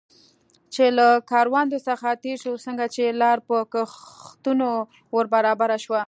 [0.73, 4.69] چې له کروندو څخه تېر شو، څنګه چې لار په کښتونو
[5.15, 5.99] ور برابره شوه.